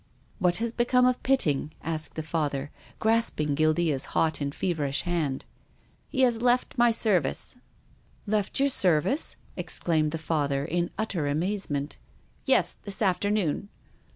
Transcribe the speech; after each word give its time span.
"What 0.39 0.55
has 0.57 0.71
become 0.71 1.05
of 1.05 1.21
Pitting?" 1.21 1.73
asked 1.83 2.15
the 2.15 2.23
Father, 2.23 2.71
grasping 2.97 3.53
Guildea's 3.53 4.05
hot 4.17 4.41
and 4.41 4.51
feverish 4.55 5.03
hand." 5.03 5.45
He 6.09 6.21
has 6.21 6.41
left 6.41 6.75
my 6.75 6.89
service." 6.89 7.55
"Left 8.25 8.59
your 8.59 8.69
service!" 8.69 9.35
exclaimed 9.55 10.09
the 10.11 10.17
Father 10.17 10.65
in 10.65 10.89
utter 10.97 11.27
amazement. 11.27 11.97
"Yes, 12.47 12.73
this 12.81 13.03
afternoon." 13.03 13.69